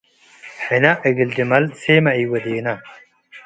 ሕነ 0.65 0.83
እግል 1.07 1.29
ድመል- 1.37 1.63
ሴመ 1.81 2.05
ኢወዴና 2.21 2.67